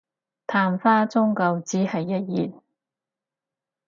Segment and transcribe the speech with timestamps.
[0.47, 2.53] 曇花終究只係一現